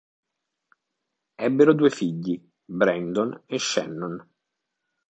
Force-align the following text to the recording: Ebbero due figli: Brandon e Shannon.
Ebbero 1.37 1.73
due 1.75 1.91
figli: 1.91 2.43
Brandon 2.65 3.43
e 3.45 3.59
Shannon. 3.59 4.27